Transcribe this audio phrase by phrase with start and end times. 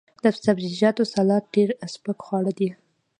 [0.23, 2.69] د سبزیجاتو سلاد ډیر سپک خواړه دي.